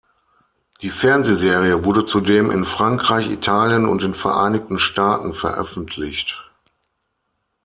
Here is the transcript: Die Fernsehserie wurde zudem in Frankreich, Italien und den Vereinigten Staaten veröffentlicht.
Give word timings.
Die 0.81 0.89
Fernsehserie 0.89 1.85
wurde 1.85 2.07
zudem 2.07 2.49
in 2.49 2.65
Frankreich, 2.65 3.29
Italien 3.29 3.87
und 3.87 4.01
den 4.01 4.15
Vereinigten 4.15 4.79
Staaten 4.79 5.35
veröffentlicht. 5.35 6.39